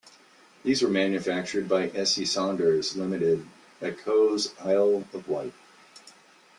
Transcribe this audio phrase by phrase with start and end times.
[0.63, 3.45] These were manufactured by S E Saunders Limited
[3.83, 5.53] at Cowes, Isle of Wight.